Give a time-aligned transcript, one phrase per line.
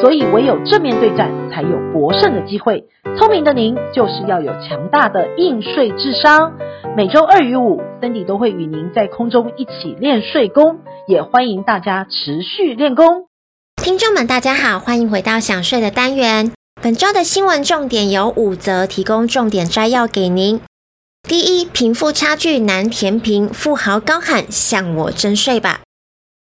[0.00, 2.84] 所以唯有正面对战，才有博胜的机会。
[3.16, 6.52] 聪明的您，就是要有强大的应税智商。
[6.96, 13.26] 每周二与五，Cindy 都会与您在空中一起练税功，也欢迎大家持续练功。
[13.82, 16.52] 听众们，大家好，欢迎回到想睡的单元。
[16.82, 20.60] 本周的新闻重点有五则，提供重点摘要给您。
[21.26, 25.80] 第一，贫富差距难填平，富豪高喊向我征税吧。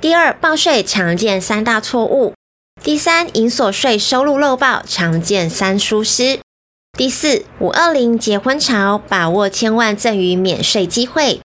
[0.00, 2.34] 第二，报税常见三大错误。
[2.82, 6.40] 第三，银锁税收入漏报，常见三疏失。
[6.98, 11.40] 第四，五二零结婚潮，把握千万赠与免税机会。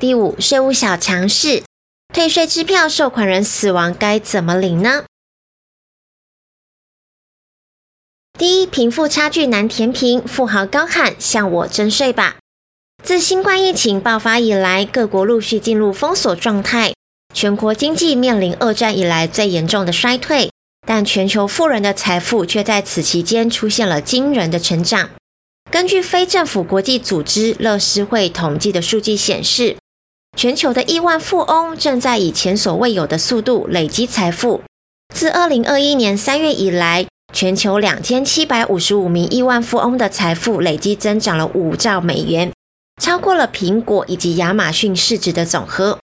[0.00, 1.64] 第五，税务小常识，
[2.14, 5.04] 退税支票受款人死亡该怎么领呢？
[8.38, 12.36] 第一，贫富差距难填平，富豪高喊向我征税吧。
[13.02, 16.94] 自新冠疫情爆发以来，各国陆续进入封锁状态，
[17.34, 20.50] 全国经济面临二战以来最严重的衰退。
[20.88, 25.10] 但全球富人的财富却在此期间出现了惊人的成长。
[25.70, 29.76] 根据非政府国际组织乐施会统计的数据显示，
[30.34, 34.62] 全球的亿万富翁正在以前所未有的速度累积财富。
[35.14, 42.50] 自二零二一年三月以来，全球两千七百五十五名亿万富翁的财富累计增长了五兆美元，
[42.98, 45.98] 超过了苹果以及亚马逊市值的总和。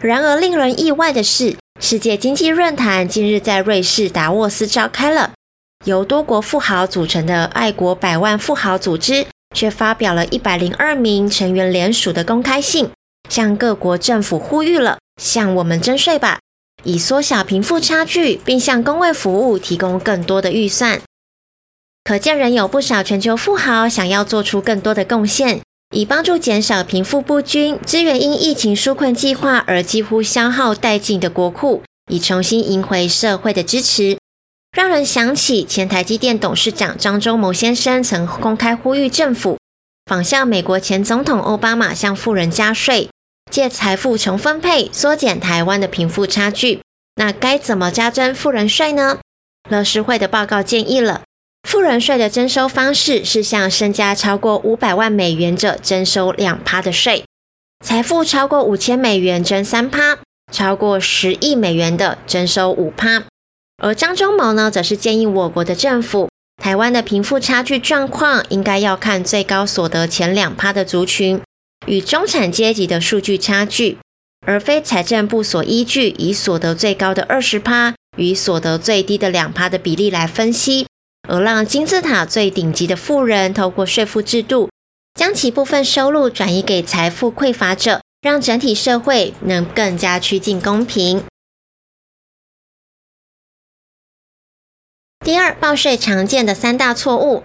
[0.00, 5.32] 然而，令人意外的是，世界经济论坛近日在瑞士达沃斯召开了，
[5.84, 12.90] 由多国富豪组成的爱国百万富豪组织，却发表了一百零二名成员联署的公开信，
[13.28, 16.40] 向各国政府呼吁了：向我们征税吧，
[16.82, 21.02] 以缩小贫富差距，并向公卫服务提供更多的预算。
[22.04, 25.60] 可见，仍有不少全球富豪想要做出更多的贡献。
[25.94, 34.18] 以帮助减少贫富不均，支援因疫情纾困计划而几乎消耗殆尽的国库，以重新赢回社会的支持。
[34.76, 39.58] 让人想起前台积电董事长张忠谋先生曾公开呼吁政府
[40.04, 43.08] 仿效美国前总统奥巴马向富人加税，
[43.50, 46.82] 借财富重分配缩减台湾的贫富差距。
[47.14, 49.18] 那该怎么加征富人税呢？
[49.70, 51.22] 乐施会的报告建议了。
[51.66, 57.24] 富人税的征收方式是向身家超过五百万美元者征收两趴的税，
[57.84, 60.16] 财富超过五千美元征三趴，
[60.52, 63.24] 超过十亿美元的征收五趴。
[63.82, 66.30] 而张忠谋呢，则是建议我国的政府，
[66.62, 71.42] 台湾的贫富差距状况应该要看最高所得前两趴的族群
[71.88, 73.98] 与中产阶级的数据差距，
[74.46, 80.86] 而非财政部所依据以所得最高的二十趴与所得最低的两趴的比例来分析。
[81.28, 84.70] 而让金字塔最顶级的富人透过税负制度，
[85.14, 91.24] 将其部分收入转移给财富匮乏者，让整体社会能更加趋近公平。
[95.24, 97.42] 第二，报税常见的三大错误：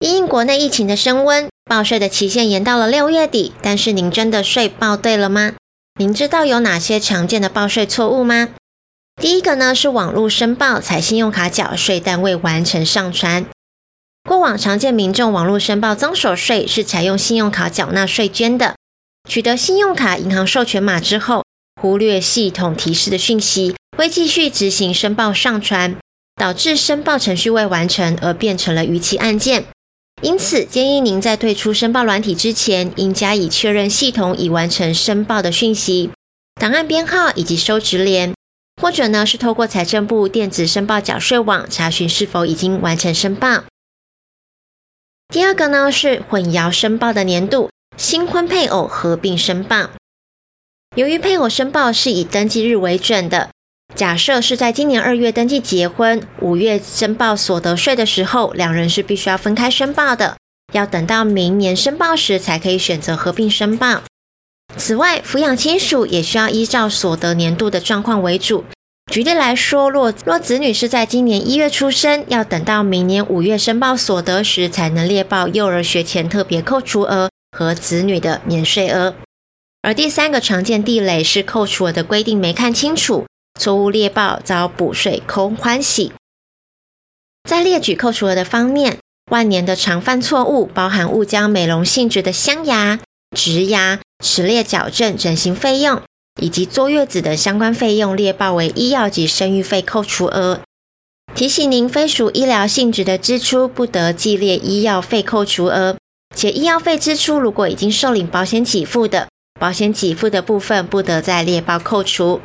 [0.00, 3.54] 因应国内疫情的升温，报税的期限延到了六月底。
[3.62, 5.54] 但是您真的税报对了吗？
[5.98, 8.50] 您知道有哪些常见的报税错误吗？
[9.20, 13.44] 第一个呢是网络申报采信用卡缴税，但未完成上传。
[14.26, 18.76] 过往常见民众网络申报增所税是采用信用卡缴纳税捐的，
[19.28, 21.44] 取得信用卡银行授权码之后，
[21.82, 25.96] 忽略系统提示的讯息，未继续执行申报上传，
[26.36, 29.66] 导致申报程序未完成而变成了逾期案件。
[30.22, 36.10] 因此，建议您在退出申报软体之前，应加以确认系统已完成申报的讯息、
[36.58, 38.32] 档案编号以及收执联。
[38.80, 43.64] 或者呢，是透过财政部电子申报缴税网查询是否已经完成申报。
[45.28, 49.90] 第二个呢，是混淆申报的年度，新婚配偶合并申报。
[50.96, 53.50] 由于配偶申报是以登记日为准的，
[53.94, 60.36] 假设是在今年二月登记结婚，五月申报所得税的时候，两人是必须要分开申报的，
[60.72, 64.02] 要等到明年申报时才可以选择合并申报。
[64.76, 68.64] 此外，抚养亲属也需要依照所得年度的状况为主。
[69.12, 79.14] 举例来说，若若子女是在今年一月出生，要等到明年五月申报所得时，才能列报幼儿学前特别扣除额和子女的免税额。
[79.82, 83.26] 而第三个常见地雷是扣除额的规定没看清楚，
[83.58, 86.12] 错误列报遭补税空欢喜。
[87.48, 88.98] 在列举扣除额的方面，
[89.32, 93.00] 万年的常犯错误包含误将美容性质的镶牙、
[93.36, 93.98] 植牙。
[94.20, 96.02] 齿列矫正、整形费用
[96.40, 100.60] 以及坐月子的相关费用列报为医药及生育费扣除额。
[101.34, 105.96] 提醒您，非属医疗性质的支出不得计列医药费扣除额，
[106.34, 109.28] 且医药费支出如果已经受领保险给付的，
[109.58, 112.40] 保险给付的部分不得再列报扣除。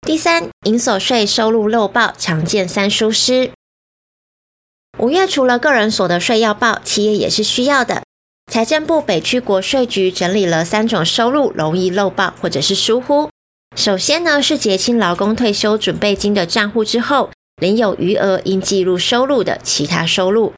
[0.00, 3.52] 第三，营所税收入漏报常见三疏失。
[4.98, 8.02] 五月除了个人所得税要报，企业也是需要的。
[8.50, 13.28] 财政部北区国税局整理了三种收入容易漏报或者是疏忽。
[13.76, 20.54] 首先呢，是结清劳工退休准备金的账户之后，领有余额应计入收入的其他收入。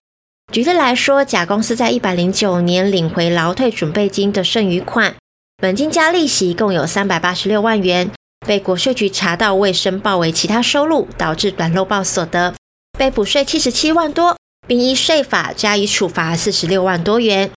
[0.52, 5.16] 举例来说，甲公司在一百零九年领回劳退准备金的剩余款，
[5.56, 8.10] 本金加利息共有三百八十六万元，
[8.46, 12.54] 被国税局查到未申报为其他收入，导致短漏报所得，
[12.98, 14.36] 被补税七十七万多，
[14.66, 17.52] 并依税法加以处罚四十六万多元。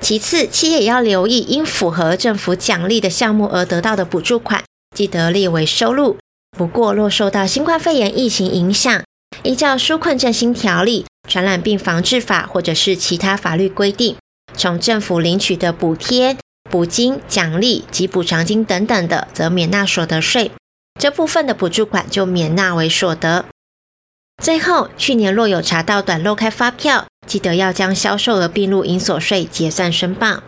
[0.00, 4.62] 其次，企业也要留意，因符合政府奖励的项目而得到的补助款，
[4.94, 6.16] 记得列为收入。
[6.56, 9.02] 不过，若受到新冠肺炎疫情影响，
[9.42, 14.16] 依照纾困振兴条例、传染病防治法或者是其他法律规定，
[14.56, 16.36] 从政府领取的补贴、
[16.70, 20.52] 补金、奖励及补偿金等等的，则免纳所得税。
[21.00, 23.46] 这部分的补助款就免纳为所得。
[24.44, 30.42] 最后，去年若有查到短漏开发票，记得要将销售额并入营所税结算申报。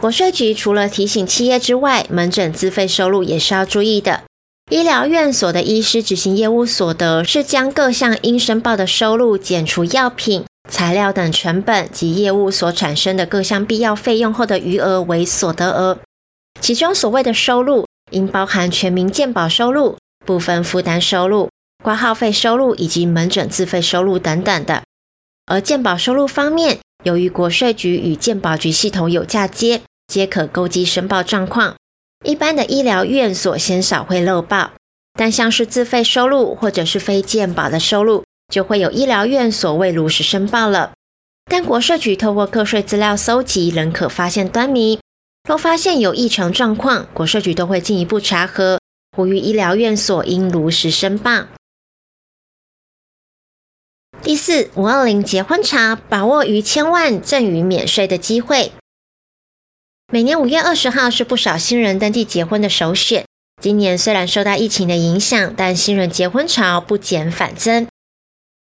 [0.00, 4.24] 国税局除了提醒企业之外，门诊自费收入也是要注意的。
[4.68, 16.00] 医疗院所的医师执行业务所得是将各项应申报的收入减除药品、材料等成本及业务所产生的各项必要费用后的余额为所得额。
[16.60, 21.48] 其中所谓的收入，应包含全民健保收入、部分负担收入、
[21.82, 24.82] 挂号费收入以及门诊自费收入等等的。
[25.46, 31.76] 而健保收入方面，由于国税局与健保局系统有嫁接，皆可勾稽申报状况。
[32.24, 34.72] 一般的医疗院所鲜少会漏报，
[35.16, 40.92] 但像是自费收入或者是非健保的收入，就会有医疗院所未如实申报了。
[41.48, 44.98] 但国税局透过个税资料搜集，仍可发现端倪。
[45.48, 48.80] 若发现有异常状况，国税局都会进一步查核，
[49.16, 51.44] 呼吁医疗院所应如实申报。
[54.26, 58.72] 第四，五二零结婚潮，把握逾千万赠与免税的机会。
[60.12, 63.24] 每年五月二十号是不少新人登记结婚的首选。
[63.62, 67.86] 今年虽然受到疫情的影响，但新人结婚潮不减反增。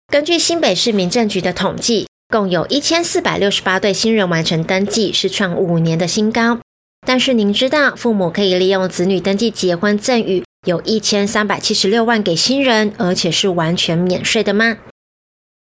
[0.05, 6.59] 根据新北市民政局的统计，共有一千四百六十八对新人完成登记，是创五年的新高。
[7.07, 14.77] 但是您知道，父母可以利用子女登记结婚赠与有一千三百七十六万给新人，而且是完全免税的吗？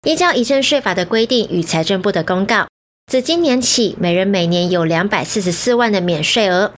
[0.08, 2.70] 依照遗赠税法的规定与财政部的公告，
[3.12, 6.72] 自今年起，每人每年有两百四十四万的免税额。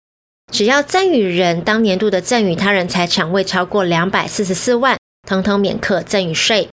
[0.51, 4.97] 只要赠与人当年度的赠与他人财产未超过两百四十四万，
[5.29, 6.69] 统统免课赠与税。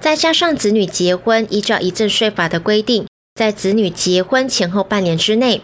[0.00, 3.06] 再加上子女结婚，依照遗赠税法的规定，
[3.36, 5.62] 在子女结婚前后半年之内，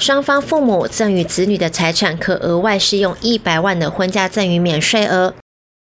[0.00, 5.34] 双方父母赠与子女的财产可额外适用一百万的婚嫁赠与免税额。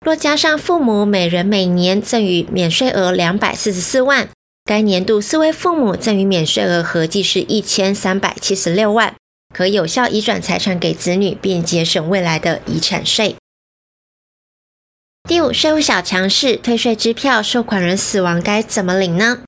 [0.04, 4.28] 若加上父母每人每年赠与免税额两百四十四万，
[4.66, 9.14] 该年度四位父母赠与免税额合计是一千三百七十六万，
[9.54, 13.36] 可有效移转财产给子女，并节省未来的遗产税。
[15.26, 19.38] 第五，税务小常识：退税支票受款人死亡该怎么领呢？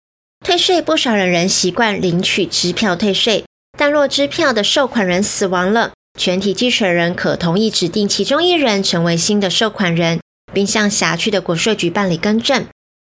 [0.42, 3.44] 退税不少人仍习惯领取支票退税，
[3.76, 10.18] 但若支票的受款人死亡了，全体继承人可同意指定其中一人成为新的受款人。
[10.56, 12.64] 并向辖区的国税局办理更正，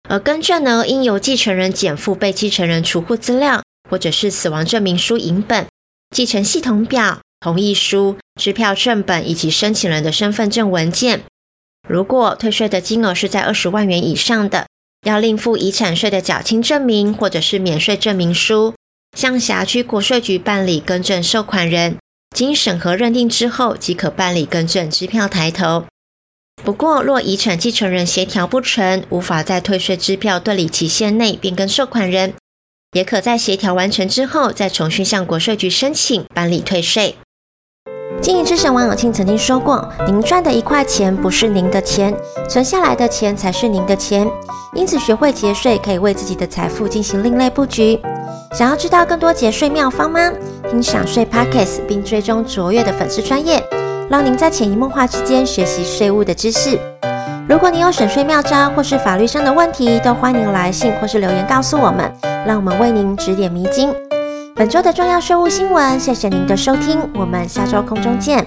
[0.09, 5.67] 而更正呢，应由继承人减负被继承人储户资料，或者是死亡证明书影本、
[6.09, 11.21] 继承系统表、同意书、支票正本以及申请人的身份证文件。
[11.87, 14.65] 如果退税的金额是在二十万元以上的，
[15.05, 18.73] 要另附遗产税的缴清证明或者是免税证明书，
[19.15, 21.99] 向辖区国税局办理更正受款人，
[22.35, 25.85] 经审核认定之后，即可办理更正支票抬头。
[26.63, 32.33] 不过，若遗产继承人协调不成，无法在退税支票对理期限内变更受款人，
[32.93, 37.15] 也可在协调完成之后，再重新向国税局申请办理退税。
[38.21, 42.15] 经营之神王永庆曾经说过：“您赚的一块钱不是您的钱，
[42.49, 44.27] 存下来的钱才是您的钱。
[44.73, 47.99] 因此，学会节税可以为自己的财富进行另类布局。
[48.53, 50.31] 想要知道更多节税妙方吗？
[50.71, 53.61] 听享税 Podcast 并追踪卓越的粉丝专业。”
[54.09, 56.79] 让您在潜移默化之间学习税务的知识。
[57.47, 62.11] 如果你有省税妙招或是法律上的问题，都欢迎来信或是留言告诉我们，
[62.45, 63.93] 让我们为您指点迷津。
[64.55, 68.45] 本周的重要税务新闻，谢谢您的收听，我们下周空中见。